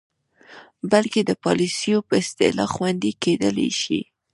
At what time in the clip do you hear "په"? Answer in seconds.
2.07-2.13